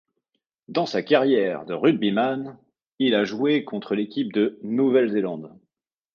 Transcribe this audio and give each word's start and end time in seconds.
Dans 0.67 0.87
sa 0.87 1.03
carrière 1.03 1.63
de 1.67 1.75
rugbyman, 1.75 2.57
il 2.97 3.13
a 3.13 3.23
joué 3.23 3.63
contre 3.63 3.93
l'équipe 3.93 4.33
de 4.33 4.57
Nouvelle-Zélande. 4.63 5.55